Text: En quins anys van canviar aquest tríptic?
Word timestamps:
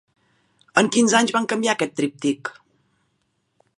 En 0.81 0.87
quins 0.95 1.13
anys 1.19 1.33
van 1.35 1.47
canviar 1.53 1.75
aquest 1.75 1.93
tríptic? 2.01 2.51